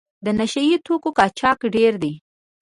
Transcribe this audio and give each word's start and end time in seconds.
د 0.25 0.27
نشه 0.39 0.61
یي 0.69 0.77
توکو 0.85 1.09
قاچاق 1.17 1.59
ډېر 1.75 1.93
دی. 2.03 2.13